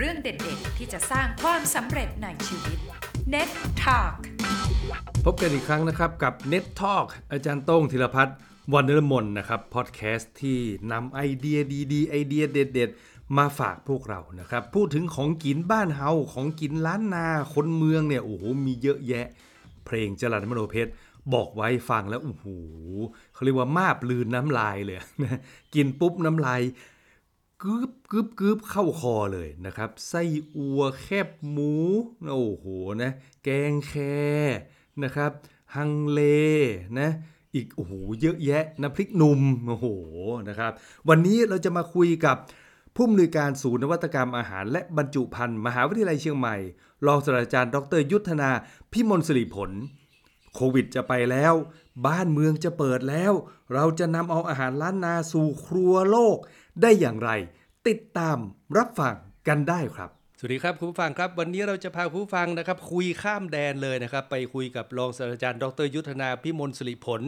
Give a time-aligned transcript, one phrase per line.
[0.00, 2.78] เรื่องเด่นๆที่จะสร้างความสำเร็จในชีวิต
[3.32, 3.48] Net
[3.82, 4.14] Talk
[5.24, 8.36] พบกันอีกครั้งนะครับกับ Net Talk อาจารย์โต้งธีรพัฒน์
[8.72, 10.58] วันเดอร์มนนะครับพอดแคสต์ที่
[10.92, 11.58] นำไอเดีย
[11.92, 19.26] ดีๆ ไอเดียเด็ด ๆ มาฝากพวกเรานะครับ พูดถึงของกินบ้านเฮาของกินล้านนาคนเมืองเนี่ยโอ้โหมีเยอะแยะ
[19.84, 20.90] เพลงจรัญมโนเพชร
[21.34, 22.46] บอกไว้ฟังแล้วโอ้โห
[23.32, 24.98] เขาเรียกว่ามาบลืนน้ำลายเลย
[25.74, 26.62] กินปุ๊บน้ำลาย
[27.62, 30.22] กึบกึบกึบเข้าคอเลยนะครับ ไส้
[30.56, 31.72] อัวแคบหมู
[32.30, 32.66] โอ้โห
[33.02, 33.10] นะ
[33.44, 33.94] แกงแค
[35.02, 35.30] นะครับ
[35.76, 36.20] ฮังเล
[36.98, 37.10] นะ
[37.54, 39.86] อีกโอ้โหเยอะแยะน้ำพริกหนุ่มโอ้โห
[40.48, 40.72] นะครับ
[41.08, 42.36] วันนี้เราจะมาคุยกับ
[42.94, 46.56] ผู้อำนวยการศูนย์นวัตกรรมอาหาร และบรรจุภัณฑ์มหาวิทยาลัยเชียงใหม่
[47.06, 48.50] รองศาสตราจารย์ ดร ยุทธนา
[48.92, 49.70] พิมลสิริผล
[50.54, 51.54] โควิดจะไปแล้ว
[52.06, 53.32] บ้านเมืองจะเปิดแล้ว
[53.74, 56.38] เราจะนำเอาอาหารล้านนาสู่ครัวโลก
[56.82, 57.30] ได้อย่างไร
[57.88, 58.38] ติดตาม
[58.78, 59.14] รับฟัง
[59.48, 67.22] กันได้ครับ สวัสดีครับคุณผู้ฟังครับ วันนี้เราจะพาคุณผู้ฟังนะครับ คุยข้ามแดนเลยนะครับ ไปคุยกับรองศาสตราจารย์ ดรยุทธนาพิมลสิริผล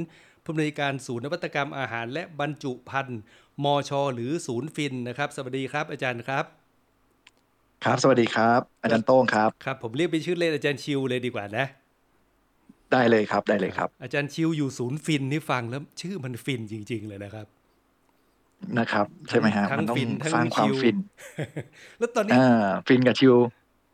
[0.44, 3.20] ผู้อำนวยการศูนย์นวัตกรรมอาหาร และบรรจุภัณฑ์
[3.64, 6.44] มช หรือศูนย์ฟินนะครับ สวัสดีครับ อาจารย์ครับ
[7.84, 11.66] ครับ สวัสดีครับ อาจารย์โต้งครับครับ ผมเรียกเป็นชื่อเล่นอาจารย์ชิวเลยดีกว่านะ
[12.92, 17.46] ได้เลยครับได้เลยครับ อาจารย์ชิวอยู่ศูนย์ฟินนี่ฟังแล้วชื่อมันฟินจริง ๆ เลยนะครับ
[18.78, 20.96] นะครับ ใช่ไหมฮะทั้งมันต้องฟินทั้งสร้างความชิลฟิน
[21.98, 23.34] แล้วตอนนี้อ่าฟินกับชิว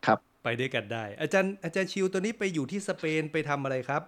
[0.07, 4.01] ครับ ไปด้วยกันได้ อาจารย์อาจารย์ชิวตัวนี้ไปอยู่ที่สเปนไปทำอะไรครับ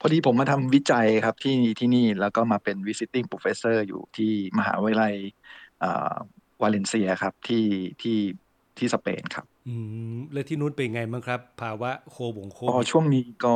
[0.00, 5.14] พอดีผมมาทำวิจัยครับที่ที่นี่แล้วก็มาเป็น visiting professor อยู่ที่มหาวิทยาลัย
[5.82, 6.14] อ่า
[6.62, 7.64] วาเลนเซียครับที่
[8.02, 8.18] ที่
[8.78, 9.74] ที่สเปนครับ อื
[10.14, 13.54] มแล้วที่นู้นเป็นไงบ้างครับ ภาวะโควงโคอ๋อวิดช่วงนี้ก็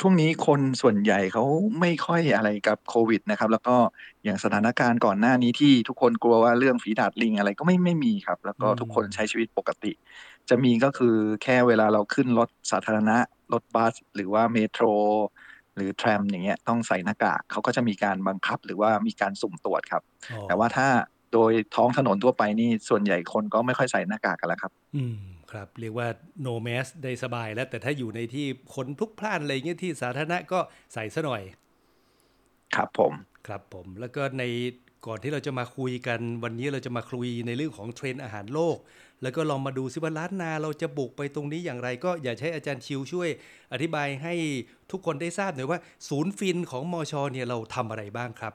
[0.00, 1.44] ช่วงนี้คนส่วนใหญ่เขา
[1.80, 3.76] ไม่ค่อยอะไรกับโควิดนะครับ แล้วก็
[4.24, 9.92] อย่างสถานการณ์ก่อนหน้านี้ที่ทุกคนกลัวว่าเรื่องฝีดาดลิงอะไรก็ไม่ไม่มีครับ แล้วก็ทุกคนใช้ชีวิตปกติ
[10.48, 13.18] จะมีก็คือแค่เวลาเราขึ้นรถสาธารณะ
[13.52, 14.84] รถบัส หรือว่าเมโทร
[15.76, 20.02] หรือแทรมอย่างเงี้ยต้องใส่หน้ากากเขาก็จะมีการบังคับหรือว่ามีการสุ่มตรวจครับ
[20.32, 20.88] อ๋อ แต่ว่าถ้า
[21.32, 25.16] โดยท้องถนนทั่วไปนี่ส่วนใหญ่คนก็ไม่ค่อยใส่หน้ากากกันแล้วครับ อืม
[25.54, 26.08] ครับเรียกว่า
[26.46, 30.58] no mask ได้สบายแล้ว แต่ถ้าอยู่ในที่คนพลุกพล่านอะไรเงี้ยที่สาธารณะก็
[30.94, 31.42] ใส่ซะหน่อย
[32.76, 33.12] ครับผม
[33.46, 34.44] ครับผมแล้วก็ใน
[35.06, 38.76] ก่อนที่เราจะมาคุยกันวันนี้เราจะมาคุยในเรื่องของเทรนด์อาหารโลก
[39.22, 43.28] แล้วก็ลองมาดูซิว่าล้านนาเราจะบุกไปตรงนี้อย่างไร ก็อยากให้อาจารย์ชิวช่วย
[43.72, 44.34] อธิบายให้
[44.90, 48.54] ทุกคนได้ทราบหน่อยว่า ศูนย์ฟินของมอชเนี่ยเราทำอะไรบ้างครับ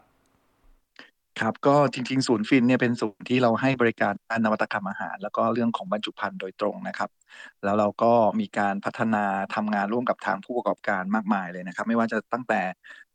[1.38, 7.10] ครับ ก็จริง ๆ ศูนย์ฟินเนี่ยเป็นศูนย์ที่เราให้บริการด้านนวัตกรรมอาหาร แล้วก็เรื่องของบรรจุภัณฑ์โดยตรงนะครับ
[7.64, 9.26] แล้วเราก็มีการพัฒนา
[9.56, 12.62] ทำงานร่วมกับทางผู้ประกอบการมากมายเลยนะครับ ไม่ว่าจะตั้งแต่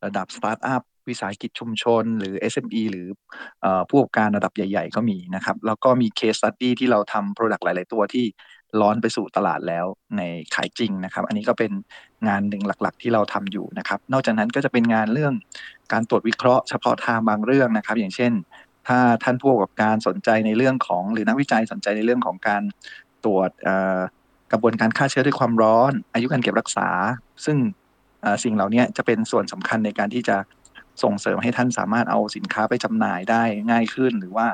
[0.05, 3.07] ระดับสตาร์ทอัพวิสาหกิจชุมชน หรือ SME หรือ
[3.61, 8.25] เอ่อผู้ประกอบการระดับใหญ่ ๆ ก็มีนะครับ แล้วก็มี case study ที่เราทำ product หลาย ๆ ตัวที่
[8.81, 9.87] ร้อนไปสู่ตลาดแล้ว
[10.17, 10.23] ใน
[10.55, 11.73] ขายจริงนะครับ อันนี้ก็เป็น
[12.29, 15.33] งานหนึ่งหลักๆ ที่เราทำอยู่นะครับ นอกจากนั้นก็จะเป็นงานเรื่อง
[15.93, 18.33] การตรวจวิเคราะห์เฉพาะทางบางเรื่องนะครับ อย่างเช่น
[18.89, 22.63] ถ้าท่านผู้ประกอบการสนใจในเรื่องของ หรือนักวิจัยสนใจในเรื่องของการ
[23.25, 23.51] ตรวจ
[24.53, 26.89] กระบวนการฆ่าเชื้อด้วยความร้อน อายุการเก็บรักษา
[27.45, 27.57] ซึ่ง
[28.45, 30.37] สิ่งเหล่านี้จะเป็นส่วนสำคัญในการที่จะ
[31.03, 34.47] ส่งเสริมให้ท่านสามารถเอาสินค้าไปจำหน่ายได้ง่ายขึ้น หรือว่า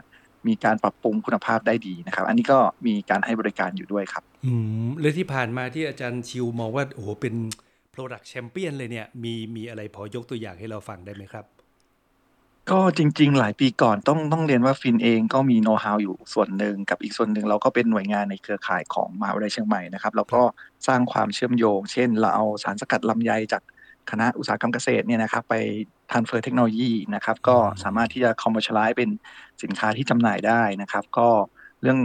[0.49, 4.53] มีการปรับปรุงคุณภาพได้ดีนะครับ อันนี้ก็มีการให้บริการอยู่ด้วยครับ อื
[4.87, 7.35] มแล้วที่ผ่านมาที่อาจารย์ชิวมองว่าโอ้โหเป็น
[7.95, 11.47] product champion เลยเนี่ย มีมีอะไรพอยกตัวอย่างให้เราฟังได้ไหมครับ
[12.71, 20.43] ก็จริง ๆ หลายปีก่อนต้องต้องเรียนว่าฟินเองก็มีโน้ตฮาวอยู่ส่วนหนึ่งกับอีกส่วนหนึ่งเราก็เป็นหน่วยงานในเครือข่ายของมหาวิทยาลัยเชียงใหม่นะครับ แล้วก็
[20.87, 23.63] สร้างความเชื่อมโยง เช่น เราเอาสารสกัดลำไยจาก
[24.11, 25.55] คณะอุตสาหกรรมเกษตรเนี่ยนะครับไป
[26.11, 29.11] transfer เทคโนโลยีนะครับก็สามารถที่จะคอมเมอร์ช l ไลซ์เป็น
[29.63, 31.29] สินค้าที่จำหน่ายได้นะครับ ก็
[31.83, 31.99] เรื่อง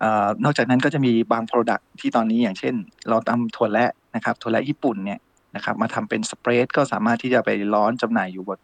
[0.00, 2.74] เอ่อนอกจากนั้นก็จะมีบาง Product ที่ตอนนี้อย่างเช่น
[3.08, 5.20] เราทำถั่วและนะครับถั่วและญี่ปุ่นเนี่ย
[5.56, 8.60] นะครับมาทำเป็นสเปรดก็สามารถที่จะไปร้อนจำหน่ายอยู่บน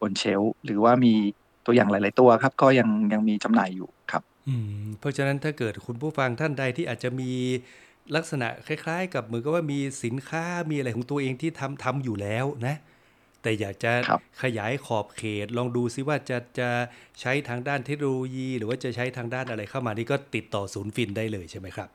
[0.00, 1.14] บนเชลฟ์หรือว่ามี
[1.66, 7.30] ตัวอย่างหลาย ๆ ตัวครับ ก็ยังยังมีจำหน่ายอยู่ครับอืมเพราะฉะนั้นถ้าเกิดคุณผู้ฟังท่านใดที่อาจจะมี
[8.16, 12.76] ลักษณะคล้าย ๆ กับเหมือนกับว่ามีสินค้ามีอะไรของตัวเองที่ทำทำอยู่แล้วนะ
[13.42, 16.68] แต่อยากจะครับขยายขอบเขต ลองดูซิว่าจะจะ
[17.20, 21.88] ใช้ทางด้านเทคโนโลยี หรือว่าจะใช้ทางด้านอะไรเข้ามานี่ก็ติดต่อศูนย์ฟินได้เลยใช่ไหมครับ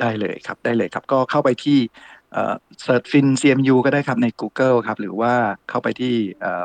[0.00, 1.78] ได้เลยครับได้เลยครับก็เข้าไปที่
[2.82, 5.32] เสิร์ชฟิน CMU ก็ได้ครับใน Google ครับ หรือว่า
[5.68, 6.12] เข้าไปที่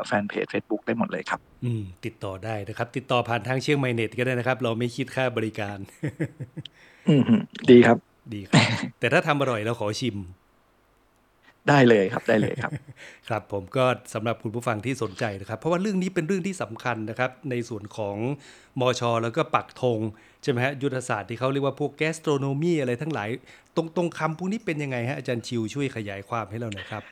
[0.06, 5.78] แฟนเพจ Facebook ได้หมดเลยครับ อืม ติดต่อได้นะครับ ติดต่อผ่านทางเชียงใหม่เน็ตก็ได้นะครับ เราไม่คิดค่าบริการ
[7.08, 7.36] อืมฮึ
[7.70, 8.62] ดีครับ ดีครับ
[8.98, 10.16] แต่ถ้าทำอร่อยเราขอชิม
[11.68, 12.72] ได้เลยครับได้เลยครับ
[13.28, 13.84] ครับผมก็
[14.14, 18.16] สำหรับคุณผู้ฟังที่สนใจนะครับ เพราะว่าเรื่องนี้เป็นเรื่องที่สำคัญนะครับ ในส่วนของ
[18.80, 20.00] มอชอแล้วก็ปักธง
[20.42, 23.28] ใช่ไหมฮะยุทธศาสตร์ที่เขาเรียกว่าพวกแกสโตรโนมีอะไรทั้งหลาย
[23.76, 27.02] ตรงตรงคำพวกนี้เป็นยังไงฮะอาจารย์ชิวช่วยขยายความให้เราหน่อยครับ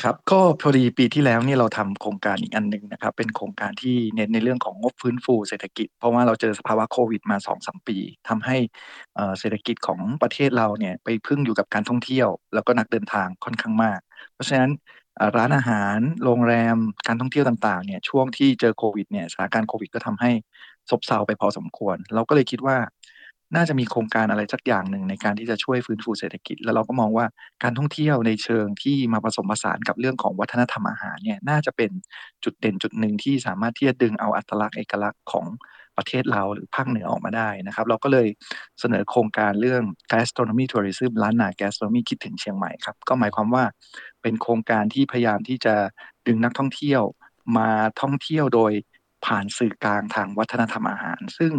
[0.00, 7.98] ครับ ก็พอดีปีที่แล้วเนี่ยเราทำโครงการอีกอันหนึ่งนะครับ เป็นโครงการที่เน้นในเรื่องของงบฟื้นฟูเศรษฐกิจ เพราะว่าเราเจอสภาวะโควิดมาสองสามปี
[8.28, 8.56] ทำให้
[9.14, 14.00] เอ่อ เศรษฐกิจของประเทศเราเนี่ยไปพึ่งอยู่กับการท่องเที่ยว แล้วก็นักเดินทางค่อนข้างมาก
[14.34, 14.70] เพราะฉะนั้น
[15.16, 20.30] เอ่อ ร้านอาหาร โรงแรม การท่องเที่ยวต่าง ๆ เนี่ย ช่วงที่เจอโควิดเนี่ย สถานการณ์โควิดก็ทำให้
[20.90, 22.76] ซบเซาไปพอสมควร เราก็เลยคิดว่า
[23.54, 27.26] น่าจะมีโครงการอะไรสักอย่างหนึ่งในการที่จะช่วยฟื้นฟูเศรษฐกิจ แล้วเราก็มองว่า
[27.62, 31.90] การท่องเที่ยวในเชิงที่มาผสมผสานกับเรื่องของวัฒนธรรมอาหารเนี่ยน่าจะเป็น
[32.44, 35.46] จุดเด่นจุดหนึ่งที่สามารถที่จะดึงเอาอัตลักษณ์เอกลักษณ์ของ
[35.96, 38.28] ประเทศเราหรือภาคเหนือออกมาได้นะครับ เราก็เลย
[38.80, 39.82] เสนอโครงการเรื่อง
[40.12, 43.64] gastronomy tourism ล้านนา gastronomy คิดถึงเชียงใหม่ครับ ก็หมายความว่า
[44.22, 45.74] เป็นโครงการที่พยายามที่จะ
[46.26, 47.02] ดึงนักท่องเที่ยว
[47.58, 47.68] มา
[48.00, 48.72] ท่องเที่ยวโดย
[49.26, 51.52] ผ่านสื่อกลางทางวัฒนธรรมอาหาร ซึ่ง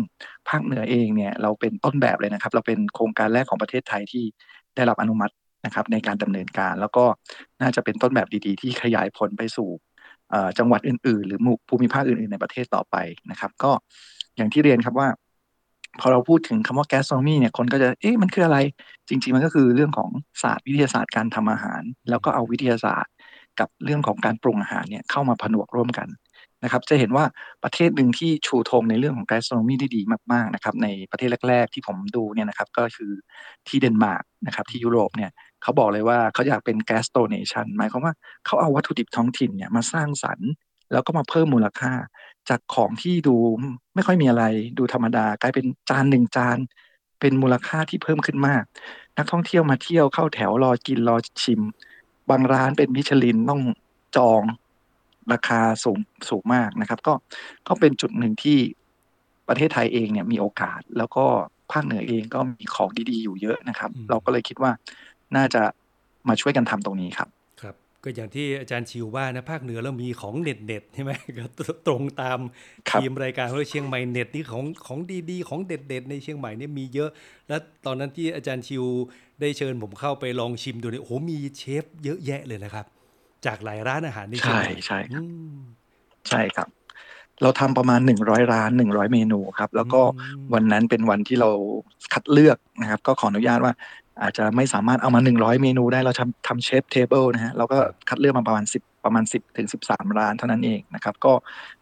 [0.49, 4.23] ภาคเหนือเองเนี่ยเราเป็นต้นแบบเลยนะครับ เราเป็นโครงการแรกของประเทศไทยที่
[4.75, 5.33] ได้รับอนุมัติ
[5.65, 7.05] นะครับในการดำเนินการ แล้วก็
[7.61, 9.69] น่าจะเป็นต้นแบบดีๆ ที่ขยายผลไปสู่
[10.57, 12.95] จังหวัดอื่นๆ หรือหมู่ภูมิภาคอื่นๆ ในประเทศต่อไป
[13.31, 13.71] นะครับ ก็
[14.35, 15.07] อย่างที่เรียนครับว่า
[15.99, 18.57] พอเราพูดถึงคำว่า gastronomy เนี่ยคนก็จะเอ๊ะมันคืออะไร
[19.09, 20.09] จริง ๆ มันก็คือเรื่องของ
[20.41, 23.13] ศาสตร์วิทยาศาสตร์การทำอาหาร แล้วก็เอาวิทยาศาสตร์
[23.59, 26.07] กับเรื่องของการปรุงอาหารเนี่ยเข้ามาผนวกร่วมกัน
[26.63, 27.25] นะครับจะเห็นว่า
[27.63, 30.01] ประเทศหนึ่งที่ชูธงในเรื่องของ gastronomy ได้ดี
[30.33, 33.11] มากๆนะครับในประเทศแรก ๆ ที่ผมดูเนี่ยนะครับก็คือ
[33.67, 35.31] ที่เดนมาร์กนะครับที่ยุโรปเนี่ย
[35.63, 38.13] เขาบอกเลยว่าเขาอยากเป็น gastro nation หมายความว่า
[38.45, 40.49] เขาเอาวัตถุดิบท้องถิ่นเนี่ยมาสร้างสรรค์
[40.91, 41.93] แล้วก็มาเพิ่มมูลค่า
[42.49, 43.35] จากของที่ดู
[43.95, 44.43] ไม่ค่อยมีอะไร
[44.77, 46.57] ดูธรรมดากลายเป็นจานหนึ่งจาน
[47.19, 48.63] เป็นมูลค่าที่เพิ่มขึ้นมาก
[49.17, 51.61] นักท่องเที่ยวมาเที่ยวเข้าแถวรอกินรอชิม
[52.29, 53.61] บางร้านเป็นมิชลินต้อง
[54.17, 54.41] จอง
[55.33, 55.97] ราคาสูง
[56.29, 57.13] สูงมากนะครับ ก็
[57.67, 58.57] ก็เป็นจุดหนึ่งที่
[59.47, 61.25] ประเทศไทยเองเนี่ยมีโอกาส แล้วก็
[61.71, 64.71] ภาคเหนือเองก็มีของดีๆอยู่เยอะนะครับอืมเราก็เลยคิดว่า
[65.35, 65.61] น่าจะ
[66.27, 67.29] มาช่วยกันทำตรงนี้ครับ
[67.61, 71.45] ครับก็อย่างที่อาจารย์ชิวว่านะภาคเหนือเรามีของเน็ตเน็ตๆใช่ไหมก็
[71.87, 72.39] ตรงตาม
[72.89, 74.99] ครับทีมรายการของเราเชียงใหม่เน็ตนี่ของของ
[75.29, 77.09] ดีๆ ของเด็ด ๆ ในเชียงใหม่เนี่ยมีเยอะ
[77.47, 78.83] แล้วตอนนั้นที่อาจารย์ชิว
[79.41, 82.85] ได้เชิญผมเข้าไปลองชิมดูเนี่ยโอ้โหมีเชฟเยอะแยะเลยนะครับ
[83.45, 85.57] จากหลายร้านอาหารในเชียงใช่ใหม่ใช่ครับอืม
[86.29, 86.67] ใช่ครับ
[87.41, 91.49] เราทำประมาณหนึ่งร้อยร้านหนึ่งร้อยเมนูครับ แล้วก็อืมวันนั้นเป็นวันที่เรา
[92.13, 93.73] คัดเลือกนะครับ ก็ขออนุญาตว่า
[94.21, 97.77] อาจจะไม่สามารถเอามาหนึ่งร้อยเมนูได้เราทำทำ chef table นะฮะเราก็
[98.09, 101.33] คัดเลือกมาประมาณสิบประมาณสิบถึงสิบสามร้านเท่านั้นเองนะครับ ก็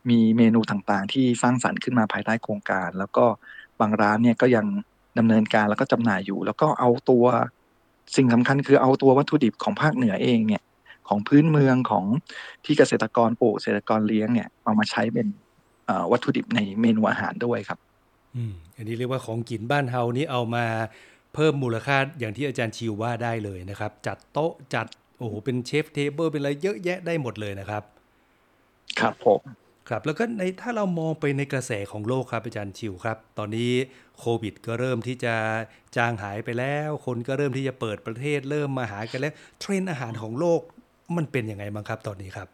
[0.09, 3.25] มีเมนูต่างๆ ที่สร้างสรรค์ขึ้นมาภายใต้โครงการ แล้วก็
[3.79, 4.65] บางร้านเนี่ยก็ยัง
[5.17, 7.25] ดำเนินการแล้วก็จำหน่ายอยู่ แล้วก็เอาตัว
[8.15, 10.61] สิ่งสำคัญคือเอาตัววัตถุดิบของภาคเหนือเองเนี่ย
[11.07, 12.05] ของพื้นเมืองของ
[12.65, 15.27] ที่เกษตรกรปลูกเกษตรกรเลี้ยงเนี่ยเอามาใช้เป็น
[15.85, 17.79] เอ่อวัตถุดิบในเมนูอาหารด้วยครับ
[18.35, 20.65] อืมอันนี้เรียกว่าของกินบ้านเฮานี่เอามา
[21.33, 24.87] เพิ่มมูลค่าอย่างที่อาจารย์ชิวว่าได้เลยนะครับ จัดโต๊ะจัด
[25.17, 27.83] โอ้โหเป็น chef table เป็นอะไรเยอะแยะได้หมดเลยนะครับ
[28.99, 29.41] ครับผม
[29.89, 33.71] ครับแล้วก็ในถ้าเรามองไปในกระแสของโลกครับอาจารย์ชิวครับ ตอนนี้
[34.19, 35.33] โควิด ก็เริ่มที่จะ
[35.95, 40.61] จางหายไปแล้ว คนก็เริ่มที่จะเปิดประเทศ เริ่มมาหากันแล้วเทรนด์อาหารของโลก
[41.17, 42.47] มันเป็นยังไงบ้างครับตอนนี้ครับ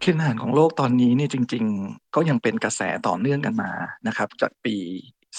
[0.00, 3.70] เทรนด์อาหารของโลกตอนนี้เนี่ยจริง ๆ ก็ยังเป็นกระแสต่อเนื่องกันมา
[4.06, 4.76] นะครับ จากปี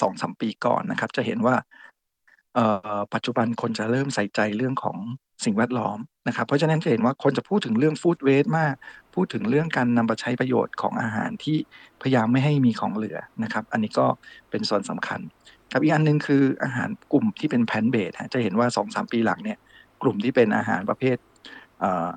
[0.02, 1.56] สองสามปีก่อนนะครับ จะเห็นว่า
[3.14, 4.98] ปัจจุบันคนจะเริ่มใส่ใจเรื่องของ
[5.46, 5.98] สิ่งแวดล้อม
[6.28, 8.76] นะครับ เพราะฉะนั้นจะเห็นว่าคนจะพูดถึงเรื่อง food waste มาก
[9.16, 11.58] พูดถึงเรื่องการนำไปใช้ประโยชน์ของอาหารที่
[12.02, 14.08] พยายามไม่ให้มีของเหลือนะครับ อันนี้ก็
[14.50, 15.20] เป็นส่วนสำคัญ
[15.72, 19.58] กับอีกอันหนึ่งคืออาหารกลุ่มที่เป็น plant-based จะเห็นว่าสองสามปีหลังเนี่ย
[20.02, 21.18] กลุ่มที่เป็นอาหารประเภท
[21.84, 22.08] อ่อ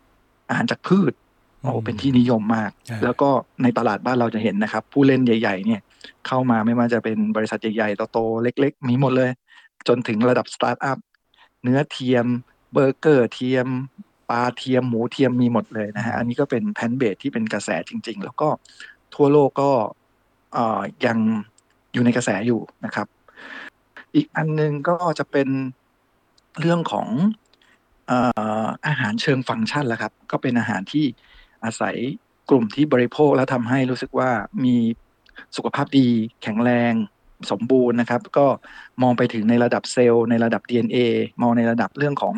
[0.48, 1.12] อาหารจากพืช
[1.60, 3.30] โอ้โหอืมเป็นที่นิยมมากอ่าแล้วก็
[3.62, 5.80] ในตลาดบ้านเราจะเห็นนะครับ ผู้เล่นใหญ่ ๆ เนี่ย
[6.26, 9.30] เข้ามาไม่ว่าจะเป็นบริษัทใหญ่ๆโตๆเล็ก ๆ มีหมดเลย
[9.88, 10.98] จนถึงระดับสตาร์ทอัพ
[11.62, 12.26] เนื้อเทียม
[12.72, 13.68] เบอร์เกอร์เทียม
[14.30, 18.48] ปลาเทียมหมูเทียมมีหมดเลยนะฮะอันนี้ก็เป็น plant-based ที่เป็นกระแสจริง ๆ แล้วก็
[19.14, 19.70] ทั่วโลกก็
[20.52, 21.18] เอ่อยัง
[21.92, 23.06] อยู่ในกระแสอยู่นะครับ
[24.14, 25.48] อีกอันหนึงก็จะเป็น
[26.60, 27.06] เรื่องของ
[27.41, 28.18] เอ่
[28.64, 31.04] ออาหารเชิงฟังก์ชันแล้วครับ ก็เป็นอาหารที่
[31.64, 31.96] อาศัย
[32.50, 34.30] กลุ่มที่บริโภคแล้วทำให้รู้สึกว่า
[34.64, 34.76] มี
[35.56, 36.08] สุขภาพดี
[36.42, 36.92] แข็งแรง
[37.50, 38.46] สมบูรณ์นะครับ ก็
[39.02, 40.98] มองไปถึงในระดับเซลล์ในระดับ DNA
[41.42, 42.34] มองในระดับเรื่องของ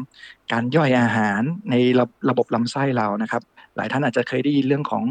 [0.53, 1.41] การย่อยอาหาร
[1.71, 3.43] ในระระบบลำไส้เรานะครับ
[3.77, 5.03] หลายท่านอาจจะเคยได้ยินเรื่องของ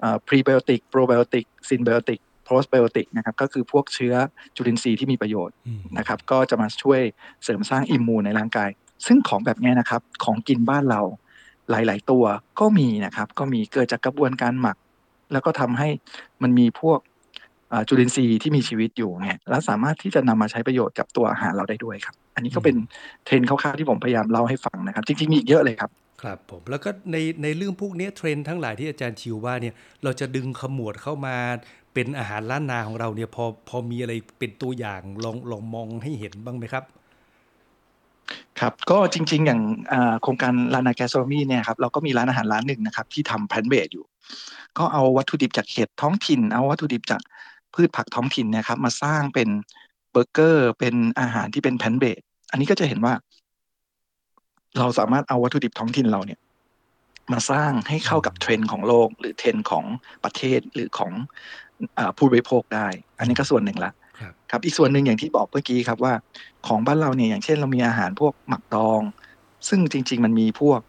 [0.00, 4.14] เอ่อ prebiotic probiotic symbiotic postbiotic นะครับก็คือพวกเชื้อ
[4.56, 7.00] จุลินทรีย์ที่มีประโยชน์อืมนะครับ ก็จะมาช่วย
[7.44, 8.70] เสริมสร้างอิมมูนในร่างกาย
[9.06, 11.00] ซึ่งของแบบเนี้ยนะครับ ของกินบ้านเรา
[11.70, 12.24] หลาย ๆ ตัว
[12.60, 14.76] ก็มีนะครับ ก็มีเกิดจากกระบวนการหมัก
[15.32, 15.88] แล้วก็ทำให้
[16.42, 16.98] มันมีพวก
[17.72, 22.76] อ่าจุลินทรีย์ที่มีชีวิตอยู่เนี่ยแล้วสามารถที่จะนำมาใช้ประโยชน์กับตัวอาหารเราได้ด้วยครับ อันนี้ก็เป็น
[23.24, 25.90] เทรนด์คร่าวๆที่ผมพยายามเล่าให้ฟังนะครับ จริงๆมีอีกเยอะเลยครับ
[26.22, 31.36] ครับผมแล้วก็ในในเรื่องพวกเนี้ยเทรนด์ทั้งหลายที่อาจารย์ชิวว่าเนี่ยเราจะดึงขมวดเข้ามา
[31.94, 36.84] เป็นอาหารล้านนาของเราเนี่ยพอพอมีอะไรเป็นตัวอย่างลองลองมองให้เห็นบ้างไหมครับ
[38.60, 39.60] ครับก็จริง ๆ อย่าง
[40.22, 44.04] โครงการลานาแกสโ o มีเนี่ยครับเราก็มีร้านอาหารร้านหนึ่งนะครับ ที่ทำ plant-based อยู่
[44.78, 47.20] ก็เอาวัตถุดิบจากเห็ดท้องถิ่น เอาวัตถุดิบจาก
[47.74, 49.48] พืชผักท้องถิ่นนะครับ มาสร้างเป็น
[50.12, 53.14] เบอร์เกอร์เป็นอาหารที่เป็น plant-based อันนี้ก็จะเห็นว่า
[54.78, 56.40] เราสามารถเอาวัตถุดิบท้องถิ่นเราเนี่ย
[57.32, 59.84] มาสร้างให้เข้ากับเทรนด์ของโลก หรือเทรนด์ของ
[60.24, 61.12] ประเทศหรือของ
[61.98, 62.86] อผู้บริโภคได้
[63.18, 66.12] อันนี้ก็ส่วนหนึ่งละ ครับครับอีกส่วนหนึ่งอย่างที่บอกเมื่อกี้ครับว่า
[66.66, 69.00] ของบ้านเราเนี่ยอย่างเช่นเรามีอาหารพวกหมักดอง
[69.68, 70.80] ซึ่งจริง ๆ มันมีพวก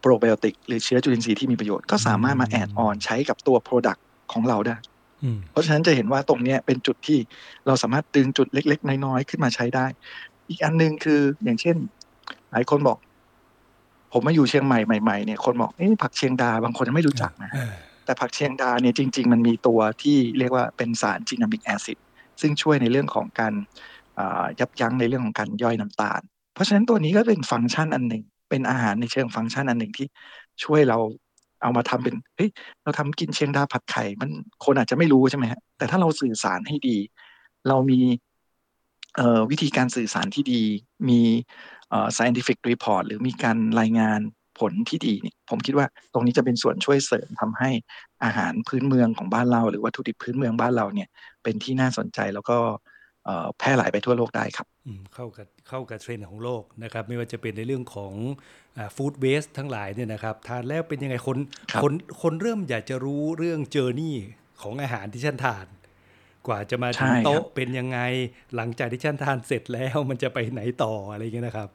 [0.00, 4.00] โปรไบโอติกหรือเชื้อจุลินทรีย์ที่มีประโยชน์ก็สามารถมา add-on ใช้กับตัว product
[4.32, 4.76] ของเราได้
[5.22, 7.18] อืมเพราะฉะนั้นจะเห็นว่าตรงเนี้ยเป็นจุดที่
[7.66, 9.86] เราสามารถดึงจุดเล็ก ๆ น้อยๆขึ้นมาใช้ได้
[10.48, 11.76] อีกอันหนึ่งคืออย่างเช่น
[12.50, 12.98] หลายคนบอก
[14.12, 21.98] ผมมาอยู่เชียงใหม่ใหม่ๆเนี่ยคนบอกเอ้ผักเชียงดาบางคนยังไม่รู้จักนะเออแต่ผักเชียงดาเนี่ยจริง ๆ มันมีตัวที่เรียกว่าเป็นสาร gymnemic acid
[22.40, 23.54] ซึ่งช่วยในเรื่องของการ
[24.60, 26.20] ยับยั้งในเรื่องของการย่อยน้ำตาล
[26.54, 30.06] เพราะฉะนั้นตัวนี้ก็เป็นฟังก์ชันอันหนึ่ง เป็นอาหารในเชิงฟังก์ชันอันหนึ่งที่
[30.64, 30.98] ช่วยเรา
[31.62, 32.50] เอามาทำเป็นเฮ้ย
[32.82, 34.30] เราทำกินเชียงดาผัดไข่ มัน
[34.64, 36.96] คนอาจจะไม่รู้ใช่ไหมฮะแต่ถ้าเราสื่อสารให้ดี
[37.68, 38.00] เรามี
[39.50, 40.62] วิธีการสื่อสารที่ดี
[41.08, 41.20] มี
[42.16, 44.20] scientific report หรือมีการรายงาน
[44.62, 47.70] ผลที่ดีเนี่ยผมคิดว่าตรงนี้จะเป็นส่วนช่วยเสริมทำให้
[48.24, 51.08] อาหารพื้นเมืองของบ้านเรา หรือวัตถุดิบพื้นเมืองบ้านเราเนี่ย
[51.42, 52.56] เป็นที่น่าสนใจแล้วก็
[53.24, 58.12] เอ่อแพร่หลายไปทั่วโลกได้ครับอืมเข้ากับเข้ากับเทรนด์ของโลกนะครับไม่ว่าจะเป็นในเรื่องของ
[58.96, 61.38] ฟู้ดเวสทั้งหลายเนี่ยนะครับทานแล้วเป็นยังไงคน
[61.72, 61.92] ครับคน
[62.22, 64.16] คนเริ่มอยากจะรู้เรื่องเจอร์นี่
[64.62, 65.66] ของอาหารที่ฉันทาน
[66.46, 67.98] กว่าจะมาถึงใช่ครับโต๊ะเป็นยังไง
[68.56, 71.68] หลังจากที่ฉันทานเสร็จแล้วมันจะไปไหนต่ออะไรอย่างเงี้ยนะครับ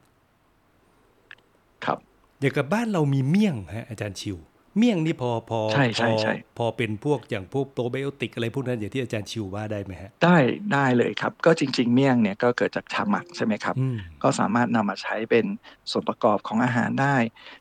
[1.86, 2.00] ครับ
[2.39, 4.38] อย่างกับบ้านเรามีเมี่ยงฮะอาจารย์ชิว
[4.77, 10.38] เมี่ยงนี่พอพอใช่ใช่พอใช่พอเป็นพวกอย่างพวกโปรไบโอติกอะไรพวกนั้นอย่างที่อาจารย์ชิวว่าได้ไหมฮะ ได้
[10.74, 15.46] ได้เลยครับ ก็จริง ๆ เมี่ยงเนี่ยก็เกิดจากชาหมักใช่ไหมครับอืมก็สามารถนำมาใช้เป็น
[15.91, 17.15] ส่วนประกอบของอาหารได้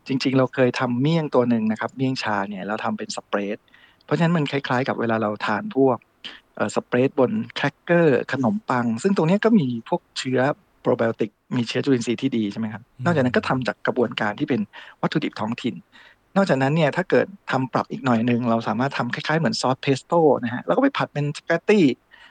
[0.07, 3.57] จริง ๆ เราเคยทำเมี่ยงตัวหนึ่งนะครับ เมี่ยงชาเนี่ยเราทำเป็น spread
[4.05, 5.99] เพราะฉะนั้นมันคล้ายๆ กับเวลาเราทานพวก
[6.57, 10.41] เอ่อ spread บนแครกเกอร์ขนมปัง ซึ่งตรงเนี้ยก็มีพวกเชื้อ
[10.87, 14.61] โปรไบโอติกมีเชื้อจุลินทรีย์ที่ดีใช่ไหมครับอืมนอกจากนั้นก็ทำจากกระบวนการที่เป็น
[15.01, 15.75] วัตถุดิบท้องถิ่น
[16.37, 21.85] นอกจากนั้นเนี่ยถ้าเกิดทำปรับอีกหน่อยหนึ่งเราสามารถทำคล้ายๆเหมือนซอสเพสโต้นะฮะแล้วก็ไปผัดเป็นสปาเกตตี้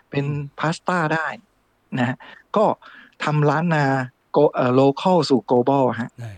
[0.10, 0.26] เป็น
[0.60, 1.28] พาสต้าได้
[1.98, 2.18] นะฮะ
[2.56, 2.66] ก็
[3.24, 3.86] ทำล้านนา
[4.32, 6.34] go เอ่อ local สู่ global ฮะอ่า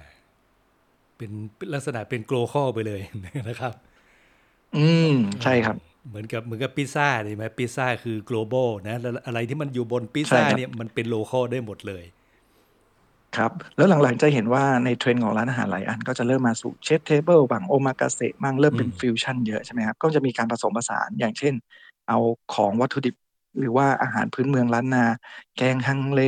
[1.18, 3.02] เป็นเป็นลักษณะเป็น glocal ไปเลย
[3.48, 3.74] นะครับ
[4.78, 5.76] อืมใช่ครับ
[6.10, 12.04] เหมือนกับเหมือนกับพิซซ่าใช่ไหมพิซซ่าคือ global นะแล้วอะไรที่มันอยู่บนพิซซ่าใช่ครับเนี่ยมันเป็น local ได้หมดเลย
[13.38, 21.54] ครับ แล้วหลังๆจะเห็นว่าในเทรนด์ของร้านอาหารหลายอัน ก็จะเริ่มมาสู่ chef table บางโอมากาเสะบ้างเริ่มเป็นอืมฟิวชั่นเยอะใช่ไหมครับ ก็จะมีการผสมผสานอย่างเช่น
[22.08, 22.18] เอา
[22.54, 23.16] ของวัตถุดิบ
[23.60, 25.06] หรือว่าอาหารพื้นเมืองล้านนา
[25.58, 26.22] แกงฮังเล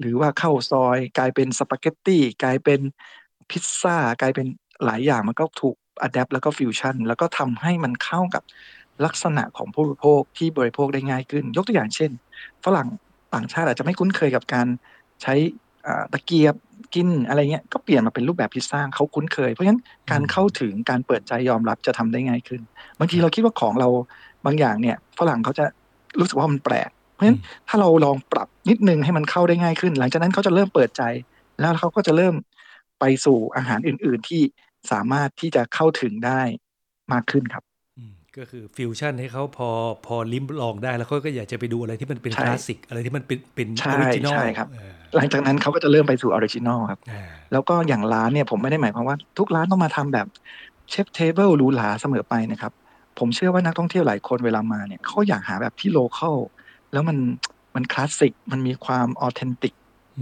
[0.00, 2.80] หรือว่าข้าวซอย กลายเป็นสปาเกตตี้กลายเป็น
[3.50, 4.46] พิซซ่ากลายเป็น
[4.84, 8.42] หลายอย่างมันก็ถูก adapt แล้วก็ฟิวชั่นแล้วก็ทำให้มันเข้ากับ
[9.04, 12.10] ลักษณะของผู้บริโภคที่บริโภคได้ง่ายขึ้น ยกตัวอย่างเช่น
[12.64, 12.88] ฝรั่ง
[13.34, 14.66] ต่างชาติอาจจะไม่คุ้นเคยกับการ
[15.22, 15.34] ใช้
[15.86, 16.54] อ่าตะเกียบ
[16.94, 22.60] กินอะไรเงี้ยก็เปลี่ยนมาเป็นรูปแบบพิซซ่าเขาคุ้นเคย เพราะฉะนั้นการเข้าถึงการเปิดใจยอมรับจะทำได้ง่ายขึ้น
[22.98, 23.88] บางทีเราคิดว่าของเรา
[24.44, 25.64] บางอย่างเนี่ยฝรั่งเขาจะ
[26.18, 27.38] รู้สึกว่ามันแปลก เพราะฉะนั้น
[27.68, 31.02] ถ้าเราลองปรับนิดนึงให้มันเข้าได้ง่ายขึ้น หลังจากนั้นเขาจะเริ่มเปิดใจ
[31.60, 32.34] แล้วเขาก็จะเริ่ม
[33.00, 34.42] ไปสู่อาหารอื่น ๆ ที่
[34.90, 36.40] สามารถที่จะเข้าถึงได้
[37.12, 37.77] มากขึ้นครับอืม
[38.38, 39.68] ก็คือฟิวชั่นให้เขาพอ
[40.06, 44.68] พอลิ้มลองได้แล้วเขาก็อยากจะไปดูอะไรที่มันเป็นใช่คลาสสิกอะไรที่มันเป็นเป็นใช่ original ใช่ครับ
[45.16, 47.00] หลังจากนั้นเขาก็จะเริ่มไปสู่ original ครับ
[47.52, 50.26] แล้วก็อย่างร้านเนี่ยผมไม่ได้หมายความว่าทุกร้านต้องมาทำแบบ
[50.90, 52.72] chef table หรูหราเสมอไปนะครับ
[53.18, 56.36] ผมเชื่อว่านักท่องเที่ยวหลายคนเวลามาเนี่ยเขาอยากหาแบบที่ local
[56.92, 57.18] แล้วมัน
[57.74, 59.74] มันคลาสสิกมันมีความ authentic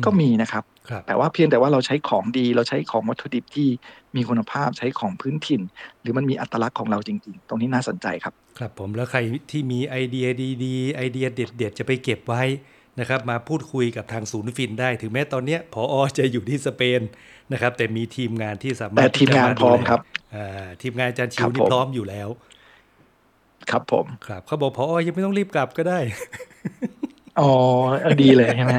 [0.05, 0.76] ก็มีนะครับครับ
[1.07, 3.69] แต่ว่าเพียงแต่ว่าเราใช้ของดี เราใช้ของวัตถุดิบที่
[4.17, 5.63] มีคุณภาพใช้ของพื้นถิ่น
[6.01, 10.27] หรือมันมีอัตลักษณ์ของเราจริง ๆ ตรงนี้น่าสนใจครับ ครับผมแล้วใครที่มีไอเดีย
[10.65, 12.43] ดีๆ ไอเดียเด็ด ๆ จะไปเก็บไว้
[13.01, 17.01] นะครับมาพูดคุยกับทางศูนย์ฟินได้ถึงแม้ตอนเนี้ยพออจะอยู่ที่สเปน
[17.53, 20.01] นะครับ แต่มีทีมงานที่สามารถแต่ทีมงานที่จะพร้อมดูแลครับ
[20.35, 22.29] อ่าทีมงานอาจารย์ชิครัวบนี่ผมพร้อมอยู่แล้ว
[23.71, 25.99] ครับผมครับเขาบอกพออยังไม่ต้องรีบกลับก็ได้
[27.41, 27.51] อ๋อ
[28.01, 28.73] เออดีเลยใช่ไหม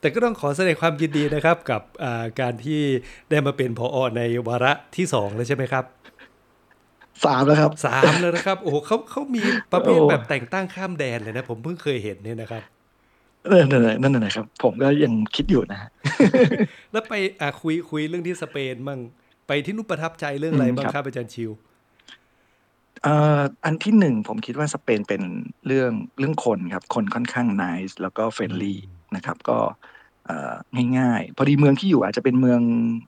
[0.00, 2.80] แต่ก็ต้องขอแสดงความยินดีนะครับกับอ่าการที่
[3.30, 5.84] ได้มาเป็นพอในวาระที่สองแล้วใช่ไหมครับ
[7.24, 12.64] สามแล้วครับสามแล้วนะครับ โอ้โหเขาเขามีประเภทโอ้แบบแต่งตั้งข้ามแดนเลยนะ ผมเพิ่งเคยเห็นเนี่ยนะครับ
[13.52, 15.90] นั่นนั่นนั่นนั่นนะครับ ผมก็ยังคิดอยู่นะฮะ
[16.92, 19.00] แล้วไปอ่าคุยคุยเรื่องที่สเปนมั่ง
[19.46, 21.50] ไปที่นู่นประทับใจเรื่องอะไรบ้างอืมคครัรับบอาจารย์ชิว
[23.04, 25.22] เอ่ออันที่หนึ่งผมคิดว่าสเปนเป็น
[25.66, 28.78] เรื่องเรื่องคนครับ คนค่อนข้าง nice แล้วก็เฟรนลี่
[29.16, 29.58] นะครับ ก็
[30.26, 30.54] เอ่อ
[30.98, 32.60] ง่ายๆ พอดีเมืองที่อยู่อาจจะเป็นเมือง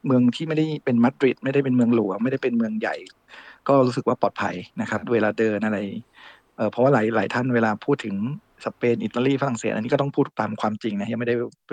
[0.07, 2.97] เมืองที่ไม่ได้เป็นมาดริดไม่ได้เป็นเมืองหลวงไม่ได้เป็นเมืองใหญ่
[3.69, 5.79] ก็รู้สึกว่าปลอดภัยนะครับครับเวลาเดินอะไร
[6.57, 8.15] เอ่อเพราะว่าหลายหลายท่านเวลาพูดถึง
[8.65, 11.37] สเปนอิตาลีฝรั่งเศสอันนี้ก็ต้องพูดตามความจริงนะยังไม่ได้
[11.67, 11.73] ไป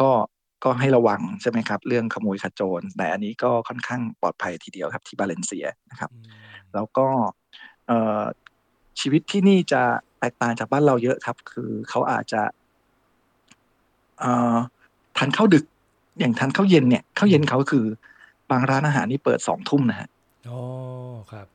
[0.00, 0.08] ก็
[0.64, 6.10] ก็ให้ระวังใช่ไหมครับ เรื่องขโมยขโจร แต่อันนี้ก็ค่อนข้างปลอดภัยทีเดียวครับที่บาเลนเซียนะครับ
[6.74, 7.06] แล้วก็
[7.86, 8.22] เอ่อ
[9.00, 9.82] ชีวิตที่นี่จะ
[10.20, 12.42] แตกต่างจากบ้านเราเยอะครับ คือเขาอาจจะ
[14.20, 14.56] เอ่อ
[15.18, 15.64] ทานข้าวดึก
[16.18, 17.84] อย่างทานข้าวเย็นเนี่ยข้าวเย็นเขาคือ
[18.50, 20.08] บางร้านอาหารนี่เปิดสองทุ่มนะฮะ
[20.48, 20.58] อ๋อ
[21.32, 21.46] ครับ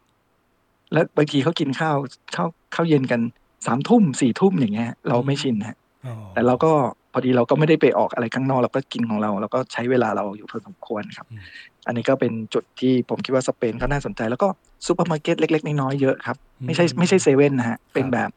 [0.94, 1.98] แล้วบางทีเขากินข้าว
[2.36, 3.22] ข้าวข้าวเย็นกัน
[3.66, 6.74] สามทุ่มสี่ทุ่มอย่างเงี้ย เราไม่ชินฮะอ๋อแต่เราก็
[7.14, 11.42] พอดีเราก็ไม่ได้ไปออกอะไรข้างนอกเราก็กินของเราเราก็ใช้เวลาเราอยู่พอสมควรครับอืม
[11.88, 14.48] อันนี้ก็เป็นจุดที่ผมคิดว่าสเปนก็น่าสนใจ แล้วก็
[14.86, 18.30] ซูเปอร์มาร์เก็ตเล็ก ๆ น้อยๆเยอะครับไม่ใช่ไม่ใช่เซเว่นนะฮะเป็นแบบ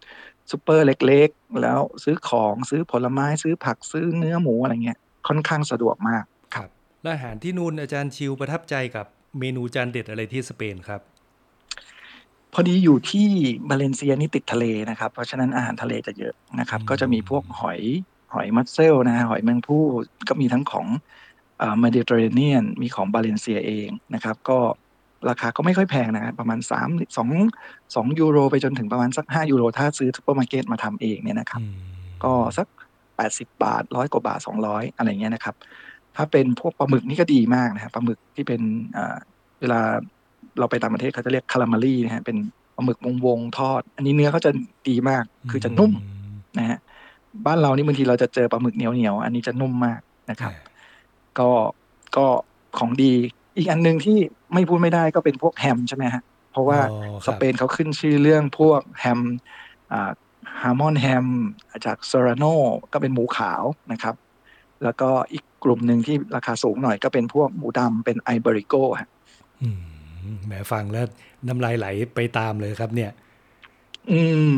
[0.50, 4.98] ซูเปอร์เล็ก ๆ แล้วซื้อของซื้อผลไม้ซื้อผักซื้อเนื้อหมูอะไรเงี้ย
[5.28, 6.24] ค่อนข้างสะดวกมาก
[6.54, 6.68] ครับ
[7.02, 9.06] แล้วอาหารที่นู่นอาจารย์ชิวประทับใจกับ
[9.38, 11.00] เมนูจานเด็ดอะไรที่สเปนครับ
[12.54, 13.28] พอดีอยู่ที่
[13.68, 17.80] บาเลนเซียนี่ติดทะเลนะครับ เพราะฉะนั้นอาหารทะเลจะเยอะนะครับอืมก็จะมีพวกหอย
[18.34, 19.82] หอย mussel นะฮะหอยแมลงภู่
[20.28, 20.86] ก็มีทั้งของ
[21.58, 24.58] เอ่อเมดิเตอร์เรเนียนมีของบาเลนเซียเองนะครับ ก็
[25.28, 31.74] ราคาก็ไม่ค่อยแพงนะฮะประมาณ 3 2 2ยูโร ไปจนถึงประมาณสัก 5 ยูโร ถ้าซื้อซูเปอร์มาร์เก็ตมาทำเองเนี่ยนะครับอืม
[32.24, 32.66] ก็สัก
[33.16, 35.54] 80 บาทร้อยกว่าบาท 200 อะไรเงี้ยนะครับ
[36.16, 38.60] ถ้าเป็นพวกปลาหมึกนี่ก็ดีมากนะฮะปลาหมึกที่เป็น
[38.96, 39.16] อ่า
[39.60, 39.80] เวลา
[40.58, 42.36] เราไปต่างประเทศเขาจะเรียกคารามารีนะฮะเป็น
[42.76, 44.50] ปลาหมึกวงวงๆทอด อันนี้เนื้อเขาจะ
[44.88, 45.92] ดีมากคือจะนุ่ม
[46.58, 46.78] นะฮะ
[47.46, 50.00] บ้านเรานี่บางทีเราจะเจอปลาหมึกเหนียวเหนียวๆอันนี้จะนุ่มมาก
[50.30, 50.52] นะครับ
[51.38, 51.50] ก็
[52.16, 52.26] ก็
[52.78, 53.12] ของดี
[53.56, 54.18] อีกอันหนึ่งที่
[54.54, 59.20] ไม่พูดไม่ได้ก็เป็นพวกแฮมใช่ไหมฮะเพราะว่าอ๋อครับสเปนเขาขึ้นชื่อเรื่องพวกแฮม
[59.92, 60.10] อ่า
[60.62, 61.26] jamón แฮม
[61.86, 62.44] จากเซราโน
[62.92, 64.14] ก็เป็นหมูขาวนะครับ
[64.82, 69.10] แล้วก็อีกกลุ่มหนึ่งที่ราคาสูงหน่อยก็เป็นพวกหมูดำเป็น ibérico ฮะ
[69.62, 69.80] อืม
[70.46, 71.06] แหมฟังแล้ว
[71.46, 73.10] น้ำลายไหลไปตามเลยครับเนี่ย
[74.10, 74.20] อื
[74.54, 74.56] ม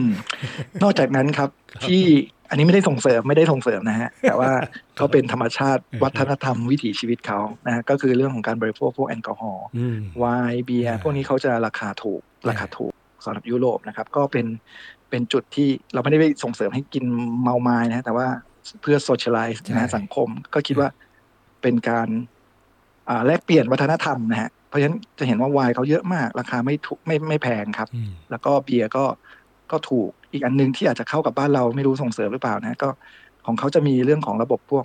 [0.83, 2.05] นอกจากนั้นครับครับที่
[2.53, 4.51] อันนี้ไม่ได้ส่งเสริมไม่ได้ส่งเสริมนะฮะแต่ว่า
[4.97, 12.93] เขาเป็นธรรมชาติเออวัฒนธรรมวิถีชีวิตเขานะฮะก็คือเรื่องของการบริโภคพวกแอลกอฮอล์อืมไวน์เบียร์อ่าพวกนี้เขาจะราคาถูกอ่าราคาถูก
[13.25, 14.47] สำหรับยุโรปนะครับ ก็เป็น
[15.11, 17.05] เป็นจุดที่เราไม่ได้ไปส่งเสริมให้กิน
[17.43, 18.27] เมาไม้นะแต่ว่า
[18.81, 20.89] เพื่อโซเชียลไลซ์นะฮะสังคมก็คิดว่า
[21.63, 22.09] เป็นการ
[23.09, 29.05] อ่าแลกเปลี่ยนวัฒนธรรมนะฮะเพราะฉะนั้นจะเห็นว่าไวน์เขาเยอะมาก ราคาไม่ถูกไม่ไม่แพงครับอืมแล้วก็เบียร์ก็
[29.73, 32.89] ก็ถูกอีกอันหนึงที่อาจจะเข้ากับบ้านเราไม่รู้ส่งเสริมหรือเปล่านะ ก็
[33.47, 34.85] ของเขาจะมีเรื่องของระบบพวก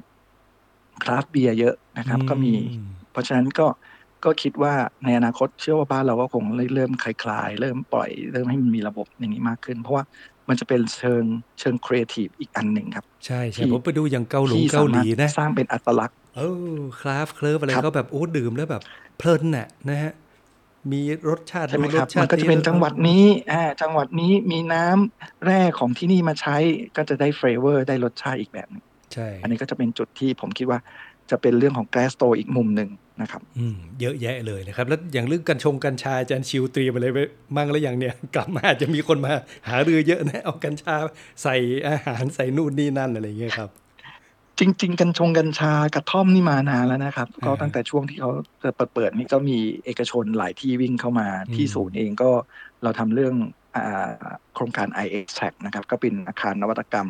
[1.03, 3.67] คราฟเบียร์เยอะนะครับ ก็มีอืมเพราะฉะนั้นก็
[4.25, 4.73] ก็คิดว่า
[5.03, 6.43] ในอนาคตเชื่อว่าบ้านเราก็คง
[6.75, 10.03] เริ่มคลายๆ เริ่มปล่อยเริ่มให้มันมีระบบอย่างนี้มากขึ้น เพราะว่า
[10.49, 11.23] มันจะเป็นเชิง
[11.59, 16.41] เชิงครีเอทีฟอีกอันหนึ่งครับ ใช่ใช่ที่ผมไปดูอย่างเกาหลีที่เกาสาหมารลีถนะ สร้างเป็นอัตลักษณ์ เอ
[16.75, 18.83] อคราฟเคลิฟอะไรครับเขาแบบโอ้ดื่มแล้วแบบ
[19.17, 20.13] เพลินน่ะนะฮะ
[20.91, 26.57] มีรสชาติใช่ไหมนู้นครรับสชามัตินก็จะเป็นจังหวัดนี้อ่าจังหวัดนี้มีน้ำแร่ของที่นี่มาใช้
[26.97, 30.79] ก็จะได้ flavor ได้รสชาติอีกแบบหนึ่งใช่ อันนี้ก็จะเป็นจุดที่ผมคิดว่า
[31.31, 32.89] จะเป็นเรื่องของ gastro อีกมุมหนึ่ง
[33.21, 37.23] นะครับอืมเยอะแยะเลยนะครับ แล้วอย่างเรื่องกัญชงกัญชาอาจารย์ชิวเตรียมอะไรไว้
[37.55, 39.33] มั่งแล้วอย่างเนี่ยกลับมาอาจจะมีคนมา
[39.67, 40.95] หารือเยอะนะเอากัญชา
[41.43, 41.55] ใส่
[41.87, 43.69] อาหารใส่นู่นนี่นั่นอะไรอย่างเงี้ยครับ
[44.59, 48.31] จริง ๆ กัญชงกัญชากระท่อมนี่มานานแล้วนะครับ ก็อ่าตั้งแต่ช่วงที่เขา
[48.63, 52.29] จะเปิดเปิดนี่ก็มีเอกชนหลายที่วิ่งเข้ามาอืมที่ศูนย์เองก็
[52.83, 53.33] เราทำเรื่อง
[53.75, 54.11] อ่า
[54.55, 57.07] โครงการ i x t a c นะครับก็เป็นอาคารนวัตกรรม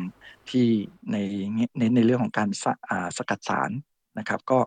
[0.50, 0.66] ที่
[1.12, 1.16] ใน
[1.78, 3.70] เน้นในเรื่องของการสะอ่าสกัดสาร
[4.18, 4.58] นะครับ ก็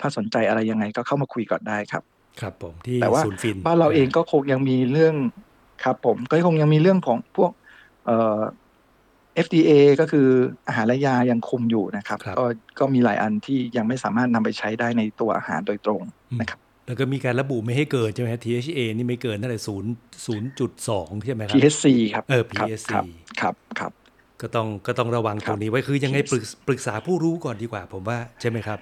[0.00, 2.02] ถ้าสนใจอะไรยังไงก็เข้ามาคุยก่อนได้ครับ
[2.40, 5.14] ครับผมที่แต่ว่าศูนย์ฟินบ้านเราเองก็คงยังมีเรื่อง
[5.84, 7.52] ครับผมก็คงยังมีเรื่องของพวก
[8.06, 8.40] เอ่อ
[9.46, 10.28] FDA ก็คือ
[10.68, 12.44] อาหารและยายังคุมอยู่นะครับครับก็
[12.78, 19.92] ก็มีหลายอันที่ยังไม่สามารถนำไปใช้ได้ในตัวอาหารโดยตรงอืมนะครับแล้วก็มีการระบุไม่ให้เกินใช่ไหมฮะ THA นี่ไม่เกินเท่าไหร่ศูนย์
[20.26, 23.04] ศูนย์จุดสองใช่ไหมครับ THC ครับเออครับ PSC ครับ
[23.40, 23.92] ครับครับ
[24.42, 28.78] ก็ต้องก็ต้องระวังคตรับรงนี้ไว้คือยังไง THC ปรึกปรึกษาผู้รู้ก่อนดีกว่า ผมว่าใช่ไหมครับ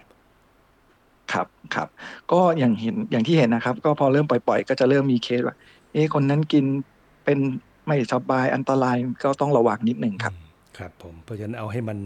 [1.32, 1.88] ครับครับ
[2.32, 5.56] ก็อย่างเห็นอย่างที่เห็นนะครับ ก็พอเริ่มปล่อยๆ ก็จะเริ่มมีเคสว่า
[5.92, 6.64] เอ๊ะคนนั้นกิน
[7.24, 7.38] เป็น
[7.88, 10.34] ไม่สบายอันตรายก็ต้องระวังนิดหนึ่งครับ
[10.78, 11.98] ครับผมเพราะฉะนั้นเอาให้มัน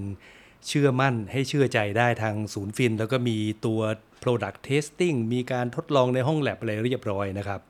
[0.69, 3.81] เชื่อมั่นให้เชื่อใจได้ทางศูนย์ฟิน แล้วก็มีตัว
[4.23, 7.61] product testing มีการทดลองในห้องแลบอะไรเรียบร้อยนะครับ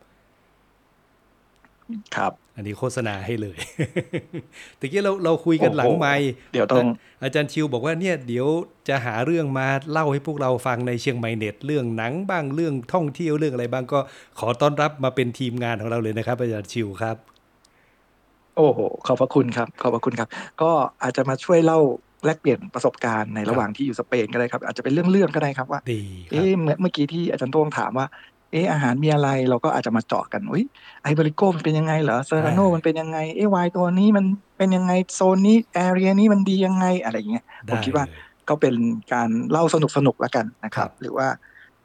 [2.17, 3.59] ครับ อันนี้โฆษณาให้เลย
[4.79, 6.87] ตะกี้เราเราคุยกันหลังไมค์เดี๋ยวต้อง
[7.23, 8.47] อาจารย์ชิวบอกว่าเนี่ยเดี๋ยว
[8.89, 14.01] จะหาเรื่องมาเล่าให้พวกเราฟังในเชียงใหม่เน็ต เรื่องหนังบ้างเรื่องท่องเที่ยวเรื่องอะไรบ้างก็
[14.39, 17.17] ขอต้อนรับมาเป็นทีมงานของเราเลยนะครับ อาจารย์ชิวครับ
[18.57, 20.29] โอ้โห ขอบพระคุณครับ ขอบพระคุณครับ
[20.63, 20.71] ก็
[21.03, 21.79] อาจจะมาช่วยเล่า
[22.25, 28.07] แลกเปลี่ยนประสบการณ์ในระหว่างที่อยู่สเปนก็ได้ครับ อาจจะเป็นเรื่องๆก็ได้ครับว่าดีครับเอ๊ะเมื่อเมื่อกี้ที่อาจารย์โต้งถามว่า
[28.53, 30.65] เอ๊ะอาหารมีอะไรเราก็อาจจะมาเจาะกันอุ้ย
[31.03, 34.25] ไอบริโกมันเป็นยังไงเหรอเซอร์โนมันเป็นยังไงเอ๊ะไวน์ตัวนี้มัน
[34.59, 38.75] เป็นยังไงโซนนี้แอเรียนี้มันดียังไงอะไรอย่างเงี้ยผมคิดว่าเลยก็เป็น
[39.13, 41.27] การเล่าสนุกสนุกๆแล้วกันนะครับครับ หรือว่า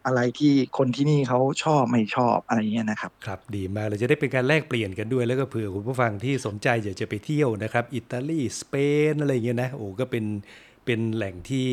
[0.08, 8.76] อะไรที่คนที่นี่เขาชอบไม่ชอบอะไรอย่างเงี้ยนะครับ ครับดีมากเลยจะได้เป็นการแลกเปลี่ยนกันด้วยแล้วก็เผื่อคุณผู้ฟังที่สนใจอยากจะไปเที่ยวนะครับ อิตาลีสเป
[9.12, 10.26] นอะไรอย่างเงี้ยนะโอ้ก็เป็น
[10.86, 11.67] เป็นแหล่งที่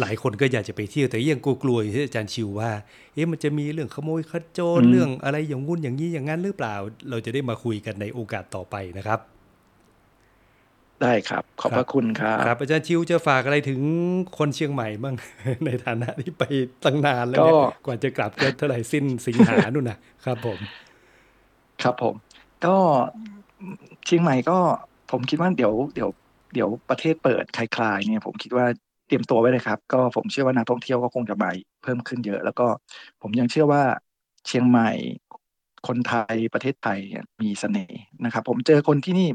[0.00, 2.70] หลายคนก็อยากจะไปเที่ยวแต่ยังกลัวๆอย่างที่อาจารย์ชิวว่า
[3.14, 6.74] เอ๊ะมันจะมีเรื่องขโมยขโจรอืมเรื่องอะไรอย่างงุ่นอย่างนี้อย่างนั้นหรือเปล่า
[7.10, 9.20] เราจะได้มาคุยกันในโอกาสต่อไปนะครับ
[11.02, 13.80] ได้ครับ ขอบพระคุณครับครับอาจารย์ชิวจะฝากอะไรถึง
[14.38, 15.14] คนเชียงใหม่บ้าง
[15.66, 16.44] ในฐานะที่ไป
[16.84, 20.58] ตั้งนานแล้วเนี่ยก็กว่าจะกลับก็เท่าไหร่สิ้นสิงหานู่นนะครับผม
[21.82, 22.14] ครับผม
[22.66, 22.76] ก็
[24.04, 24.58] เชียงใหม่ก็
[25.10, 26.10] ผมคิดว่าเดี๋ยวเดี๋ยว
[26.54, 28.66] เดี๋ยวประเทศเปิดคลายๆเนี่ย ผมคิดว่า
[29.06, 31.50] เตรียมตัวไว้เลยครับ ก็ผมเชื่อว่านักท่องเที่ยวก็คงจะมา
[31.82, 32.66] เพิ่มขึ้นเยอะ แล้วก็
[33.22, 33.82] ผมยังเชื่อว่า
[34.46, 34.90] เชียงใหม่
[35.88, 39.28] คนไทยประเทศไทยเนี่ยมีเสน่ห์นะครับ ผมเจอคนที่นี่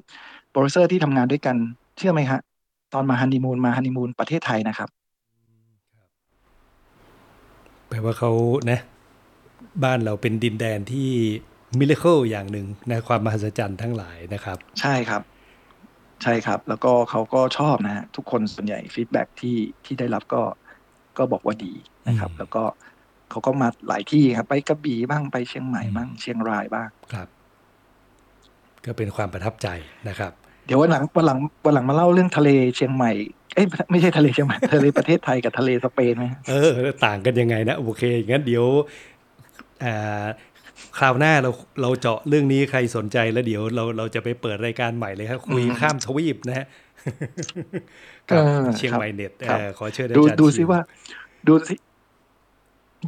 [0.55, 1.55] โปรดิวเซอร์ที่ทำงานด้วยกัน
[1.97, 2.39] เชื่อไหมฮะ
[2.93, 4.89] ตอนมาฮันนีมูนมาฮันนีมูนประเทศไทยนะครับ
[7.87, 8.31] แปลว่าเขา
[8.71, 8.79] นะ
[9.83, 11.09] บ้านเราเป็นดินแดนที่
[11.79, 15.21] miracle อย่างหนึ่งนะความมหัศจรรย์ทั้งหลายนะครับ ใช่ครับ
[16.23, 20.41] ใช่ครับ แล้วก็เขาก็ชอบนะฮะทุกคนส่วนใหญ่ feedback ที่ที่ได้รับก็
[21.17, 21.73] ก็บอกว่าดี
[22.07, 22.63] นะครับอืมแล้วก็
[23.29, 27.27] เขาก็มาหลายที่ครับ ไปกระบี่บ้างไปเชียงใหม่บ้างเชียงรายบ้างครับ
[28.85, 29.67] ก็เป็นความประทับใจ
[30.09, 30.33] นะครับ
[30.65, 33.11] เดี๋ยววันหลังวันหลังวันหลังมาเล่าเรื่องทะเลเชียงใหม่
[33.55, 36.71] เอ้ยไม่ใช่ทะเลเชียงใหม่ทะเลประเทศไทยกับทะเลสเปนไหมฮะเออ
[37.05, 38.65] ต่างกันยังไงนะโอเคงั้นเดี๋ยว
[39.83, 40.25] อ่า
[40.97, 41.51] คราวหน้าเรา
[41.81, 46.67] เราเจาะเรื่องนี้ใครสนใจแล้วเดี๋ยวเราเราจะไปเปิดรายการใหม่เลยครับคุยข้ามทวีปนะฮะ
[48.29, 50.79] กับเออเชียงครับใหม่เน็ตครับเออขอเชิญอาดูจารย์ดูชิซิว่า
[51.47, 51.75] ดูซิ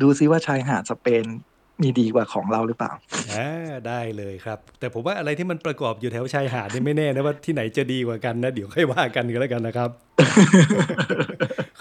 [0.01, 1.25] ดูซิว่าชายหาดสเปน
[1.83, 2.91] มีดีกว่าของเราหรือเปล่า
[3.33, 3.49] อ่า
[3.87, 9.89] ได้เลยครับ แต่ผมว่าอะไรที่มันประกอบอยู่แถวชายหาดนี่ไม่แน่นะว่าที่ไหนจะดีกว่ากันนะ เดี๋ยวค่อยว่ากันก็แล้วกันนะครับ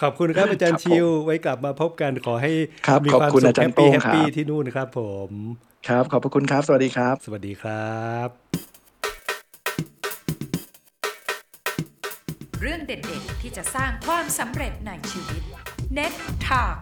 [0.01, 2.51] ขอบคุณครับอาจารย์ครับผมชิว ไว้กลับมาพบกันขอให้
[2.87, 5.29] ครับมีขอบความคุณสุขอาจาแฮรย์ปปี้โต้งแฮปปี้ครับที่นู่นครับผม
[5.87, 8.29] ครับ ขอบพระคุณครับ สวัสดีครับ สวัสดีครับ
[12.61, 15.41] เรื่องเด็ดๆที่จะสร้างความสำเร็จในชีวิต
[15.97, 16.13] Net
[16.47, 16.77] Talk